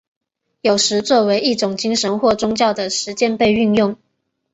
[0.61, 3.97] 有时作为一种精神或宗教的实践被运用。